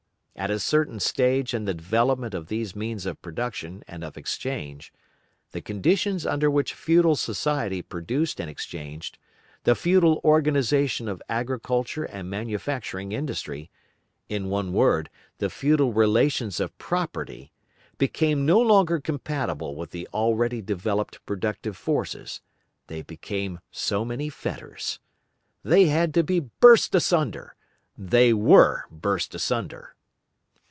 At 0.33 0.49
a 0.49 0.57
certain 0.57 0.99
stage 0.99 1.53
in 1.53 1.65
the 1.65 1.73
development 1.75 2.33
of 2.33 2.47
these 2.47 2.75
means 2.75 3.05
of 3.05 3.21
production 3.21 3.83
and 3.87 4.03
of 4.03 4.17
exchange, 4.17 4.91
the 5.51 5.61
conditions 5.61 6.25
under 6.25 6.49
which 6.49 6.73
feudal 6.73 7.15
society 7.15 7.83
produced 7.83 8.41
and 8.41 8.49
exchanged, 8.49 9.19
the 9.65 9.75
feudal 9.75 10.19
organisation 10.23 11.07
of 11.07 11.21
agriculture 11.29 12.05
and 12.05 12.27
manufacturing 12.27 13.11
industry, 13.11 13.69
in 14.29 14.49
one 14.49 14.73
word, 14.73 15.11
the 15.37 15.49
feudal 15.51 15.93
relations 15.93 16.59
of 16.59 16.75
property 16.79 17.51
became 17.99 18.43
no 18.43 18.59
longer 18.59 18.99
compatible 18.99 19.75
with 19.75 19.91
the 19.91 20.07
already 20.11 20.59
developed 20.59 21.23
productive 21.27 21.77
forces; 21.77 22.41
they 22.87 23.03
became 23.03 23.59
so 23.69 24.03
many 24.03 24.27
fetters. 24.27 24.97
They 25.63 25.85
had 25.85 26.15
to 26.15 26.23
be 26.23 26.39
burst 26.39 26.95
asunder; 26.95 27.53
they 27.95 28.33
were 28.33 28.85
burst 28.89 29.35
asunder. 29.35 29.93